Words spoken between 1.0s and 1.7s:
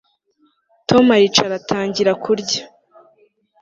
aricara